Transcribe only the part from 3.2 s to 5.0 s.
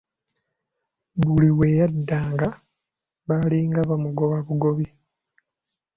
baalinga bamugoba bugobi.